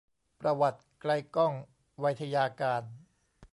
[0.39, 1.53] ประวัติ ไกลก้อง
[1.99, 2.83] ไวทยการ